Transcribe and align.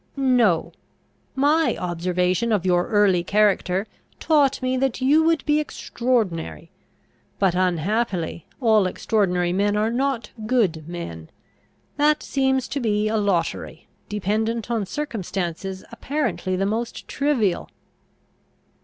"No. 0.17 0.71
My 1.35 1.77
observation 1.79 2.51
of 2.51 2.65
your 2.65 2.87
early 2.87 3.23
character 3.23 3.85
taught 4.19 4.59
me 4.59 4.75
that 4.77 4.99
you 4.99 5.21
would 5.25 5.45
be 5.45 5.59
extraordinary; 5.59 6.71
but, 7.37 7.53
unhappily, 7.53 8.47
all 8.59 8.87
extraordinary 8.87 9.53
men 9.53 9.77
are 9.77 9.91
not 9.91 10.31
good 10.47 10.87
men: 10.89 11.29
that 11.97 12.23
seems 12.23 12.67
to 12.69 12.79
be 12.79 13.09
a 13.09 13.17
lottery, 13.17 13.85
dependent 14.09 14.71
on 14.71 14.87
circumstances 14.87 15.83
apparently 15.91 16.55
the 16.55 16.65
most 16.65 17.07
trivial." 17.07 17.69